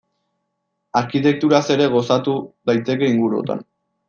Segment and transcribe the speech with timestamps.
[1.01, 2.35] Arkitekturaz ere gozatu
[2.71, 3.65] daiteke inguruotan.